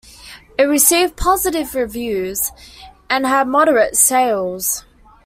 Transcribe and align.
It 0.57 0.63
received 0.63 1.15
positive 1.15 1.75
reviews 1.75 2.51
and 3.07 3.27
had 3.27 3.47
moderate 3.47 3.95
sales. 3.95 4.83